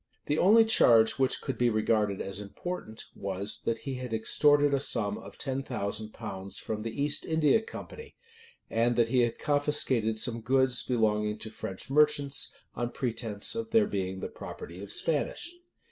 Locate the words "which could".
1.19-1.59